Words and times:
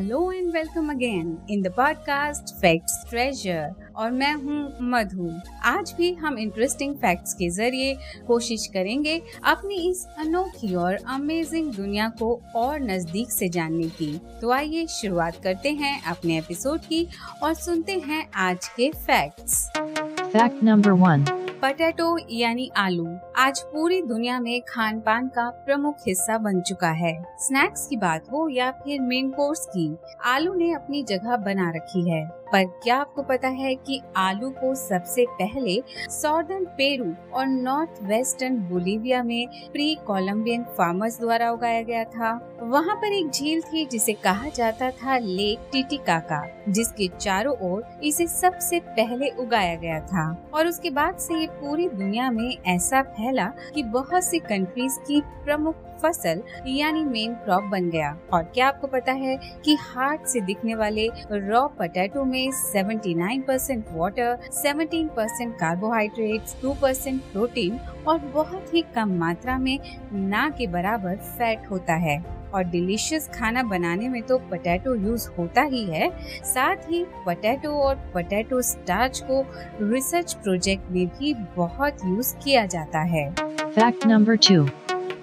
Hello 0.00 0.30
and 0.32 0.52
welcome 0.52 0.88
again 0.90 1.36
in 1.50 1.62
the 1.62 1.70
podcast 1.76 2.54
facts 2.60 2.94
treasure 3.08 3.72
और 3.96 4.10
मैं 4.10 4.32
हूँ 4.34 4.88
मधु। 4.90 5.28
आज 5.64 5.92
भी 5.98 6.12
हम 6.14 6.38
इंटरेस्टिंग 6.38 6.94
फैक्ट्स 6.94 7.34
के 7.34 7.48
ज़रिए 7.50 7.96
कोशिश 8.26 8.66
करेंगे 8.66 9.20
अपनी 9.44 9.74
इस 9.90 10.04
अनोखी 10.18 10.74
और 10.74 10.94
अमेजिंग 11.08 11.72
दुनिया 11.74 12.08
को 12.18 12.32
और 12.56 12.80
नज़दीक 12.82 13.32
से 13.32 13.48
जानने 13.48 13.88
की। 13.90 14.12
तो 14.40 14.50
आइए 14.50 14.86
शुरुआत 14.90 15.42
करते 15.42 15.72
हैं 15.72 16.02
अपने 16.04 16.38
एपिसोड 16.38 16.80
की 16.80 17.06
और 17.42 17.54
सुनते 17.56 17.98
हैं 18.06 18.24
आज 18.46 18.68
के 18.68 18.90
facts 19.06 19.64
fact 19.76 20.64
number 20.64 20.90
one 20.92 21.24
potato 21.62 22.18
यानी 22.30 22.70
आलू 22.76 23.06
आज 23.36 23.60
पूरी 23.62 24.00
दुनिया 24.02 24.38
में 24.40 24.60
खान 24.68 25.00
पान 25.00 25.26
का 25.28 25.48
प्रमुख 25.66 25.96
हिस्सा 26.06 26.38
बन 26.38 26.60
चुका 26.60 26.90
है। 26.90 27.12
स्नैक्स 27.38 27.86
की 27.86 27.96
बात 27.96 28.30
हो 28.32 28.48
या 28.48 28.70
फिर 28.70 29.00
मेन 29.00 29.30
कोर्स 29.30 29.66
की, 29.66 29.96
आलू 30.24 30.54
ने 30.54 30.72
अपनी 30.72 31.02
जगह 31.02 31.36
बना 31.36 31.70
रखी 31.70 32.08
है। 32.10 32.24
पर 32.52 32.64
क्या 32.82 32.96
आपको 32.96 33.22
पता 33.22 33.48
है 33.48 33.74
कि 33.76 34.00
आलू 34.16 34.48
को 34.50 34.74
सबसे 34.74 35.24
पहले 35.32 35.80
सॉर्दर्न 36.10 36.64
पेरू 36.78 37.12
और 37.32 37.46
नॉर्थ 37.46 38.02
वेस्टर्न 38.02 38.56
बोलीविया 38.68 39.22
में 39.22 39.46
प्री 39.72 39.94
कोलम्बियन 40.06 40.62
फार्मर्स 40.78 41.18
द्वारा 41.20 41.50
उगाया 41.50 41.82
गया 41.82 42.04
था। 42.04 42.32
वहाँ 42.62 42.96
पर 42.96 43.12
एक 43.12 43.30
झील 43.30 43.60
थी 43.62 43.84
जिसे 43.86 44.12
कहा 44.12 44.48
जाता 44.48 44.90
था 44.92 45.18
लेक 45.18 45.68
टिटिकाका 45.72 46.42
जिसके 46.68 47.08
चारों 47.20 47.54
ओर 47.70 47.84
इसे 48.04 48.26
सबसे 48.26 48.80
पहले 48.80 49.28
उगाया 49.38 49.74
गया 49.74 50.00
था। 50.00 50.50
और 50.54 50.66
उसके 50.66 50.90
बाद 50.90 51.16
से 51.18 51.34
ये 51.34 51.46
पूरी 51.52 51.88
दुनिया 51.88 52.30
में 52.30 52.56
ऐसा 52.66 53.02
फैला 53.02 53.46
कि 53.74 53.82
बहुत 53.82 54.24
सी 54.24 54.38
कंट्रीज़ 54.38 54.98
की 54.98 55.20
प्रमुख 55.44 55.86
फ़सल, 56.02 56.42
यानी 56.66 57.04
मेन 57.04 57.34
क्रॉप 57.34 57.62
बन 57.62 57.88
गया। 57.90 58.16
और 58.32 58.42
क्या 58.44 58.68
आपको 58.68 58.86
पता 58.86 59.12
है 59.12 59.36
कि 59.64 59.74
हाथ 59.80 60.26
से 60.26 60.40
दिखने 60.40 60.74
वाले 60.74 61.08
रॉ 61.32 61.66
पटेटो 61.78 62.24
में 62.24 62.39
79 62.48 63.42
percent 63.42 63.84
water 63.92 64.38
17 64.52 65.08
percent 65.08 65.54
carbohydrate 65.54 66.42
2 66.64 66.74
percent 66.82 67.22
protein 67.22 67.78
और 68.08 68.18
बहुत 68.18 68.74
ही 68.74 68.84
कम 68.94 69.14
मात्रा 69.14 69.58
में 69.58 69.78
ना 70.12 70.48
के 70.50 70.66
बराबर 70.66 71.16
फैट 71.16 71.70
होता 71.70 71.94
है। 71.94 72.40
और 72.54 72.64
डिलीशियस 72.64 73.28
खाना 73.28 73.62
बनाने 73.62 74.08
में 74.08 74.22
तो 74.22 74.38
पोटैटो 74.38 74.94
यूज़ 74.94 75.28
होता 75.38 75.62
ही 75.62 75.84
है। 75.84 76.10
साथ 76.44 76.76
ही 76.76 77.04
पोटैटो 77.04 77.68
और 77.68 77.94
पोटैटो 77.94 78.62
स्टार्च 78.62 79.20
को 79.30 79.44
रिसर्च 79.82 80.34
प्रोजेक्ट 80.34 80.90
में 80.90 81.06
भी 81.06 81.34
बहुत 81.34 81.96
यूज़ 82.06 82.34
किया 82.36 82.66
जाता 82.66 83.00
है। 83.00 83.30
फैक्ट 83.60 84.06
नंबर 84.06 84.36
टू 84.36 84.64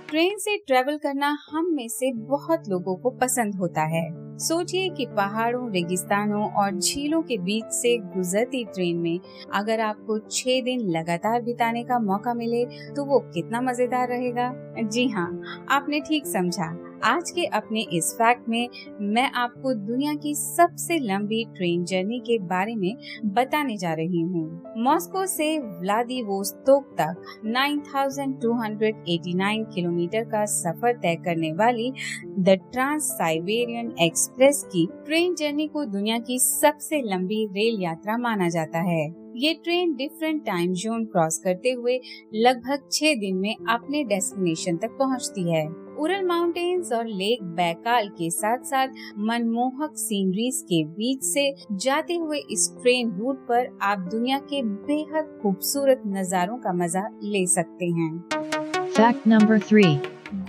ट्रेन 0.10 0.38
से 0.38 0.56
ट्रेवल 0.58 0.98
करना 0.98 1.30
हम 1.50 1.66
में 1.76 1.88
से 1.88 2.12
बहुत 2.28 2.68
लोगों 2.70 2.96
को 2.96 3.10
पसंद 3.12 3.56
होता 3.56 3.82
है। 3.86 4.04
सोचिए 4.38 4.90
कि 4.90 5.06
पहाड़ों, 5.08 5.72
रेगिस्तानों 5.72 6.44
और 6.54 6.78
झीलों 6.80 7.22
के 7.22 7.38
बीच 7.38 7.74
से 7.74 7.96
गुजरती 8.16 8.64
ट्रेन 8.66 8.98
में 8.98 9.20
अगर 9.54 9.80
आपको 9.80 10.18
छह 10.22 10.62
दिन 10.62 10.88
लगातार 10.90 11.42
बिताने 11.42 11.84
का 11.84 12.00
मौका 12.00 12.34
मिले 12.34 12.64
तो 12.96 13.06
वो 13.06 13.20
कितना 13.34 13.62
मज़ेदार 13.62 14.08
रहेगा? 14.08 14.52
जी 14.82 15.08
हाँ 15.08 15.30
आपने 15.70 16.00
ठीक 16.00 16.28
समझा। 16.28 16.74
आज 17.04 17.32
के 17.32 17.46
अपने 17.46 17.88
इस 17.94 18.14
फैक्ट 18.14 18.50
में 18.50 18.70
मैं 19.02 19.32
आपको 19.32 19.74
दुनिया 19.74 20.14
की 20.14 20.36
सबसे 20.36 21.00
लंबी 21.00 21.46
ट्रेन 21.46 21.86
जर्नी 21.86 22.20
के 22.20 22.40
बारे 22.40 22.76
में 22.76 22.98
बताने 23.26 23.78
जा 23.78 23.94
रही 23.94 24.22
हूँ। 24.22 24.64
मॉस्को 24.78 25.26
से 25.26 25.60
व्लादिवोस्तोक 25.60 26.96
तक 27.02 27.16
9,289 27.46 29.76
किलोमीटर 29.76 30.24
का 30.24 30.46
सफ़र 30.46 30.94
तय 30.94 31.16
करने 31.16 31.52
वाली 31.52 31.94
द 32.40 32.50
ट्रांस 32.50 33.04
साइबेरियन 33.04 33.96
एक्सप्रेस 34.02 34.64
की 34.64 34.90
ट्रेन 35.06 35.36
जर्नी 35.36 35.68
को 35.68 35.86
दुनिया 35.86 36.20
की 36.20 36.40
सबसे 36.40 37.02
लंबी 37.02 37.46
रेल 37.46 37.84
यात्रा 37.84 38.18
माना 38.18 38.50
जाता 38.50 38.80
है। 38.80 39.27
ये 39.38 39.54
train 39.54 39.94
different 39.96 40.42
time 40.46 40.72
zone 40.74 41.04
cross 41.06 41.38
करते 41.38 41.72
हुए 41.72 42.00
लगभग 42.36 42.88
छह 42.92 43.14
दिन 43.16 43.36
में 43.36 43.56
अपने 43.70 44.04
डेस्टिनेशन 44.04 44.78
तक 44.78 44.96
पहुँचती 45.00 45.42
है। 45.52 45.66
उरल 46.00 46.24
माउंटेन्स 46.26 46.92
और 46.94 47.08
लेक 47.08 47.44
बैकाल 47.56 48.08
के 48.18 48.30
साथ 48.30 48.64
साथ 48.66 48.96
मनमोहक 49.28 49.98
सीनरीज 49.98 50.62
के 50.64 50.84
बीच 50.86 51.24
से 51.24 51.46
जाते 51.74 52.16
हुए 52.16 52.38
इस 52.52 52.70
ट्रेन 52.82 53.12
रूट 53.18 53.46
पर 53.48 53.70
आप 53.82 54.08
दुनिया 54.12 54.40
के 54.50 54.62
बेहद 54.64 55.38
खूबसूरत 55.44 56.02
नज़ारों 56.08 56.58
का 56.58 56.74
मज़ा 56.76 57.08
ले 57.24 57.46
सकते 57.48 57.86
हैं। 57.92 58.12
फैक्ट 58.32 59.28
नंबर 59.28 59.60
थ्री 59.60 59.84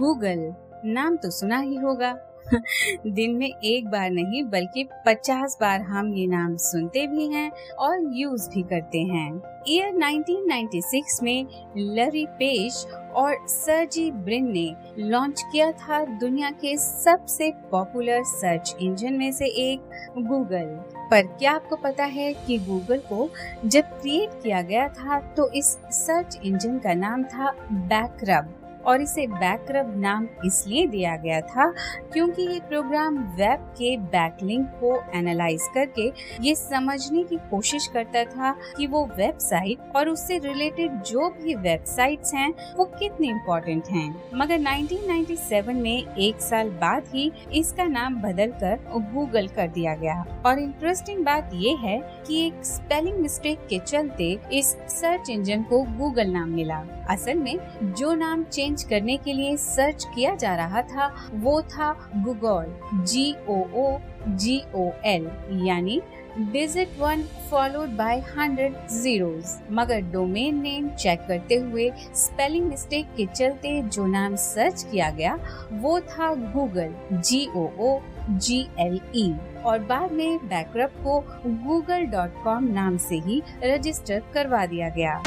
गूगल 0.00 0.52
नाम 0.86 1.16
तो 1.16 1.30
सुना 1.30 1.58
ही 1.58 1.76
होगा। 1.76 2.16
दिन 3.06 3.30
में 3.30 3.50
एक 3.64 3.88
बार 3.88 4.10
नहीं, 4.10 4.42
बल्कि 4.44 4.88
पचास 5.06 5.58
बार 5.60 5.80
हम 5.80 6.14
ये 6.14 6.26
नाम 6.26 6.56
सुनते 6.56 7.06
भी 7.06 7.26
हैं 7.26 7.50
और 7.78 8.10
यूज़ 8.12 8.50
भी 8.50 8.62
करते 8.62 8.98
हैं। 8.98 9.42
ईयर 9.68 9.92
1996 9.92 11.22
में 11.22 11.46
लरी 11.76 12.26
पेश 12.26 12.86
और 13.14 13.36
सरजी 13.48 14.10
ब्रिन 14.10 14.52
ने 14.52 14.74
लॉन्च 14.98 15.42
किया 15.52 15.72
था 15.72 16.04
दुनिया 16.04 16.50
के 16.50 16.76
सबसे 16.76 17.50
पॉपुलर 17.70 18.22
सर्च 18.24 18.76
इंजन 18.80 19.12
में 19.12 19.32
से 19.32 19.46
एक 19.46 19.80
गूगल 20.18 20.64
पर 21.10 21.26
क्या 21.26 21.52
आपको 21.52 21.76
पता 21.76 22.04
है 22.04 22.34
कि 22.34 22.58
गूगल 22.58 22.98
को 22.98 23.30
जब 23.64 23.82
क्रिएट 23.82 24.30
किया 24.42 24.62
गया 24.62 24.88
था 24.88 25.20
तो 25.20 25.50
इस 25.50 25.66
सर्च 25.90 26.38
इंजन 26.44 26.78
का 26.78 26.94
नाम 26.94 27.22
था 27.24 27.50
बैकरब 27.72 28.54
और 28.88 29.02
इसे 29.02 29.26
बैकरब 29.26 29.92
नाम 30.00 30.28
इसलिए 30.46 30.86
दिया 30.86 31.16
गया 31.16 31.40
था 31.40 31.70
क्योंकि 32.12 32.42
ये 32.42 32.60
प्रोग्राम 32.68 33.18
वेब 33.34 33.60
के 33.78 33.96
बैकलिंक 33.96 34.66
को 34.80 34.96
एनालाइज 35.14 35.68
करके 35.74 36.10
ये 36.42 36.54
समझने 36.54 37.22
की 37.24 37.36
कोशिश 37.50 37.86
करता 37.86 38.24
था 38.24 38.52
कि 38.76 38.86
वो 38.86 39.04
वेबसाइट 39.16 39.96
और 39.96 40.08
उससे 40.08 40.38
रिलेटेड 40.38 41.02
जो 41.02 41.28
भी 41.28 41.54
वेबसाइट्स 41.54 42.34
हैं, 42.34 42.52
वो 42.76 42.84
कितने 42.84 43.28
इम्पोर्टेंट 43.28 43.86
हैं। 43.86 44.08
मगर 44.34 44.58
1997 44.58 45.74
में 45.74 46.16
एक 46.16 46.40
साल 46.40 46.70
बाद 46.70 47.04
ही 47.14 47.30
इसका 47.54 47.84
नाम 47.84 48.20
बदल 48.22 48.50
कर 48.62 48.80
गूगल 49.14 49.48
कर 49.48 49.68
दिया 49.68 49.94
गया। 49.94 50.24
और 50.46 50.58
इंटरेस्टिंग 50.58 51.24
बात 51.24 51.50
ये 51.54 51.74
है 51.74 51.98
कि 52.26 52.46
एक 52.46 52.64
स्पेलिंग 52.64 53.18
मिस्टेक 53.18 53.66
के 53.70 53.78
चलते 53.78 54.38
इस 54.52 54.76
सर्च 54.90 55.30
इंजन 55.30 55.62
को 55.62 55.82
गूगल 55.98 56.30
नाम 56.30 56.48
मिला। 56.48 56.82
असल 57.10 57.34
में 57.34 57.58
जो 57.82 58.14
नाम 58.14 58.42
चेंज 58.44 58.77
करने 58.84 59.16
के 59.16 59.32
लिए 59.32 59.56
सर्च 59.56 60.04
किया 60.14 60.34
जा 60.34 60.54
रहा 60.56 60.82
था, 60.82 61.12
वो 61.34 61.60
था 61.62 61.92
Google 62.16 63.04
G 63.04 63.34
O 63.48 63.58
O 63.76 63.98
G 64.28 64.60
O 64.74 64.90
L 65.04 65.30
यानी 65.66 66.00
digit 66.38 66.88
one 66.98 67.22
followed 67.50 67.88
by 67.96 68.18
hundred 68.36 68.74
zeros 68.92 69.58
मगर 69.70 70.00
डोमेन 70.12 70.60
नेम 70.62 70.88
चेक 70.90 71.20
करते 71.28 71.54
हुए 71.54 71.90
स्पेलिंग 72.14 72.66
मिस्टेक 72.66 73.06
के 73.16 73.26
चलते 73.26 73.80
जो 73.82 74.06
नाम 74.06 74.36
सर्च 74.36 74.82
किया 74.82 75.10
गया, 75.10 75.38
वो 75.72 75.98
था 76.00 76.32
Google 76.52 76.94
G 77.12 77.46
O 77.56 77.68
O 77.80 77.98
G 78.30 78.60
L 78.80 79.00
E 79.16 79.32
और 79.64 79.78
बाद 79.78 80.12
में 80.12 80.48
बैकअप 80.48 80.92
को 81.04 81.20
गूगल 81.46 82.04
डॉट 82.06 82.42
कॉम 82.44 82.64
नाम 82.64 82.96
से 82.98 83.18
ही 83.18 83.42
रजिस्टर 83.64 84.22
करवा 84.34 84.64
दिया 84.66 84.88
गया। 84.88 85.22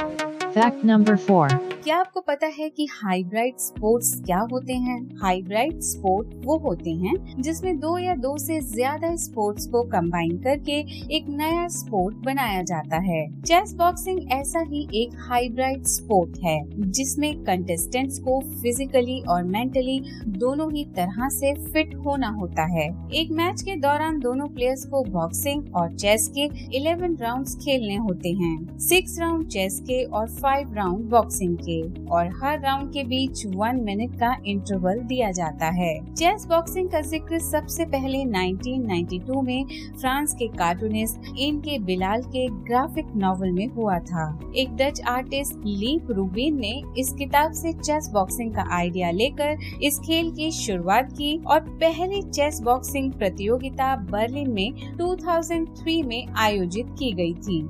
फैक्ट 0.51 0.83
नंबर 0.85 1.15
फोर 1.17 1.49
क्या 1.83 1.97
आपको 1.97 2.21
पता 2.21 2.47
है 2.47 2.67
कि 2.69 2.85
हाइब्रिड 2.93 3.57
स्पोर्ट्स 3.57 4.13
क्या 4.25 4.39
होते 4.51 4.73
हैं? 4.73 4.97
हाइब्रिड 5.21 5.79
स्पोर्ट 5.81 6.33
वो 6.45 6.57
होते 6.57 6.89
हैं 6.95 7.41
जिसमें 7.41 7.79
दो 7.79 7.97
या 7.97 8.15
दो 8.15 8.35
से 8.37 8.59
ज़्यादा 8.61 9.15
स्पोर्ट्स 9.15 9.65
को 9.67 9.81
कंबाइन 9.83 10.37
करके 10.37 10.77
एक 11.15 11.25
नया 11.29 11.67
स्पोर्ट 11.67 12.15
बनाया 12.25 12.61
जाता 12.63 12.97
है। 12.97 13.21
चेस 13.41 13.73
बॉक्सिंग 13.73 14.31
ऐसा 14.31 14.59
ही 14.61 14.87
एक 14.93 15.15
हाइब्रिड 15.29 15.85
स्पोर्ट 15.85 16.37
है, 16.43 16.59
जिसमें 16.91 17.33
कंटेस्टेंट्स 17.43 18.19
को 18.19 18.39
फिजिकली 18.61 19.19
और 19.29 19.43
मेंटली 19.45 19.99
दोनों 20.37 20.71
ही 20.71 20.85
तरह 20.97 21.27
से 21.29 21.53
फिट 21.63 21.95
होना 22.05 22.29
होता 22.31 22.65
है। 22.73 22.87
एक 23.13 23.31
मैच 23.31 23.61
के 23.61 23.75
दौरान 23.77 24.19
दोनों 24.19 24.47
प्लेयर्स 24.49 24.85
को 24.85 25.03
बॉक्सिंग 25.09 25.75
और 25.75 25.95
चेस 25.95 26.31
के 26.37 26.47
11 26.77 27.17
राउंड्स 27.21 27.55
खेलने 27.55 27.95
होते 27.97 28.33
हैं। 28.35 28.77
सिक्स 28.81 29.19
राउंड 29.19 29.47
चेस 29.47 29.79
के 29.81 30.03
और 30.03 30.27
फाइव 30.41 30.73
राउंड 30.73 31.09
बॉक्सिंग 31.09 31.57
के 31.61 31.81
और 32.09 32.27
हर 32.41 32.59
राउंड 32.59 32.91
के 32.93 33.03
बीच 33.03 33.45
वन 33.55 33.79
मिनट 33.83 34.15
का 34.19 34.35
इंटरवल 34.45 34.99
दिया 35.07 35.29
जाता 35.31 35.65
है। 35.73 35.93
चेस 36.13 36.45
बॉक्सिंग 36.45 36.89
का 36.89 37.01
ज़िक्र 37.01 37.39
सबसे 37.39 37.85
पहले 37.85 38.23
1992 38.25 39.41
में 39.43 39.65
फ्रांस 39.99 40.33
के 40.33 40.47
कार्टूनिस्ट 40.47 41.31
इन 41.39 41.59
के 41.59 41.77
बिलाल 41.79 42.23
के 42.27 42.47
ग्राफिक 42.67 43.15
नॉवल 43.15 43.51
में 43.51 43.65
हुआ 43.67 43.99
था। 44.01 44.25
एक 44.55 44.75
डच 44.75 45.01
आर्टिस्ट 45.07 45.65
लीप 45.65 46.11
रूबिन 46.11 46.59
ने 46.59 46.73
इस 46.97 47.13
किताब 47.13 47.51
से 47.53 47.73
चेस 47.73 48.09
बॉक्सिंग 48.13 48.53
का 48.55 48.67
आइडिया 48.77 49.11
लेकर 49.11 49.57
इस 49.83 49.99
खेल 49.99 50.31
की 50.31 50.51
शुरुआत 50.51 51.11
की 51.11 51.37
और 51.47 51.59
पहली 51.81 52.21
चेस 52.21 52.61
बॉक्सिंग 52.61 53.11
प्रतियोगिता 53.13 53.95
बर्लिन 54.11 54.51
में 54.51 54.97
2003 54.97 56.03
में 56.03 56.25
आयोजित 56.37 56.95
की 56.99 57.11
गई 57.13 57.33
थी। 57.39 57.61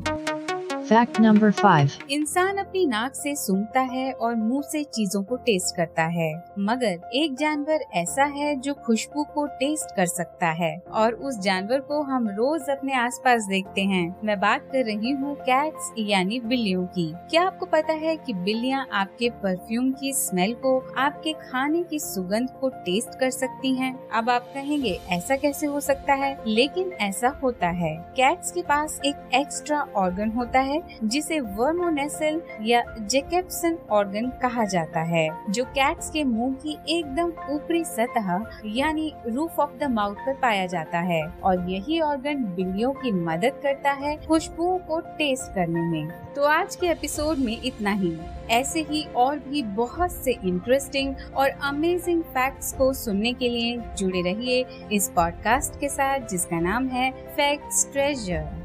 Fact 0.92 1.20
number 1.20 1.52
5. 1.56 1.90
इंसान 2.12 2.58
अपनी 2.58 2.86
नाक 2.86 3.16
से 3.16 3.36
सूंघता 3.36 3.82
है 3.82 4.12
और 4.12 4.36
मुँह 4.36 4.62
से 4.62 4.84
चीज़ों 4.84 5.24
को 5.24 5.36
टेस्ट 5.36 5.76
करता 5.76 6.04
है। 6.04 6.44
मगर 6.60 7.10
एक 7.14 7.36
जानवर 7.38 7.80
ऐसा 7.94 8.24
है 8.24 8.56
जो 8.56 8.74
खुशबू 8.74 9.24
को 9.24 9.46
टेस्ट 9.46 9.96
कर 9.96 10.06
सकता 10.06 10.48
है 10.48 10.84
और 10.92 11.14
उस 11.14 11.40
जानवर 11.40 11.80
को 11.80 12.02
हम 12.02 12.30
रोज 12.30 12.62
अपने 12.70 12.94
आसपास 12.94 13.44
देखते 13.44 13.82
हैं। 13.82 14.16
मैं 14.24 14.40
बात 14.40 14.62
कर 14.72 14.86
रही 14.86 15.12
हूँ 15.12 15.36
कैट्स 15.36 15.94
यानी 15.98 16.40
बिल्लियों 16.40 16.86
की। 16.86 17.14
क्या 17.30 17.44
आपको 17.44 17.66
पता 17.66 17.94
है 17.94 18.18
कि 18.18 18.34
बिल्लियाँ 18.34 18.88
आपके 18.94 19.30
परफ्यूम 19.30 19.92
की 19.92 20.14
स्मेल 20.14 20.54
को, 20.54 20.96
आपके 20.98 21.34
खाने 21.34 21.84
की 21.84 22.00
सुगंध 22.00 22.50
को 22.62 22.70
टेस्ट 22.70 23.20
कर 23.20 23.30
सकती 23.30 23.76
हैं? 23.76 24.10
अब 24.10 24.30
आप 24.30 24.42
कहेंगे, 24.42 25.00
ऐसा 25.10 25.36
कैसे 25.36 25.68
हो 25.68 25.80
सकता 25.80 26.14
है? 26.14 26.38
लेकिन 26.48 26.92
ऐसा 26.92 27.28
होता 27.44 27.68
है। 27.68 27.96
कैट्स 27.98 28.52
के 28.52 28.62
पास 28.62 29.02
एक 29.06 29.16
एक्स्ट्रा 29.34 29.88
ऑर्गन 29.96 30.30
होता 30.30 30.60
है 30.60 30.81
जिसे 31.04 31.40
वर्मोनेसल 31.40 32.42
या 32.62 32.84
जेकेप्सन 33.02 33.78
ऑर्गन 33.92 34.26
कहा 34.42 34.66
जाता 34.66 35.00
है, 35.00 35.30
जो 35.50 35.66
कैट्स 35.66 36.10
के 36.10 36.24
मुँह 36.24 36.54
की 36.54 36.78
एकदम 36.90 37.32
ऊपरी 37.50 37.84
सतह, 37.84 38.46
यानी 38.66 39.14
रूफ 39.28 39.60
ऑफ़ 39.60 39.78
द 39.80 39.84
माउथ 39.84 40.16
पर 40.16 40.34
पाया 40.34 40.66
जाता 40.66 41.00
है। 41.00 41.24
और 41.44 41.70
यही 41.70 42.00
ऑर्गन 42.02 42.44
बिल्लियों 42.44 42.92
की 42.92 43.12
मदद 43.12 43.52
करता 43.64 43.92
है 43.92 44.26
खुशबुओं 44.28 44.78
को 44.78 45.00
टेस्ट 45.00 45.56
करने 45.56 45.82
में। 45.82 46.34
तो 46.36 46.44
आज 46.44 46.76
के 46.76 46.88
एपिसोड 46.88 47.38
में 47.38 47.62
इतना 47.64 47.92
ही। 47.92 48.18
ऐसे 48.50 48.82
ही 48.82 49.08
और 49.16 49.40
भी 49.40 49.64
बहुत 49.64 50.12
से 50.12 50.32
इंटरेस्टिंग 50.32 51.16
और 51.36 51.50
अमेजिंग 51.50 52.24
फैक्ट्स 52.24 52.74
को 52.74 52.94
सुनने 52.94 53.34
के 53.34 53.50
लिए 53.50 53.78
जुड़े 53.98 54.22
रहिए 54.22 54.66
इस 54.92 55.10
पॉडकास्ट 55.10 55.80
के 55.80 55.90
साथ, 55.90 56.20
जिसका 56.20 56.60
नाम 56.60 56.88
है 56.88 57.12
फैक्ट्स 57.12 57.92
ट्रेजर 57.92 58.61